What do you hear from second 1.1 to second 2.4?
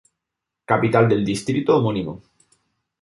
distrito homónimo.